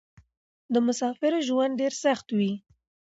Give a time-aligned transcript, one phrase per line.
[0.73, 2.51] د مسافرو ژوند ډېر سخت وې.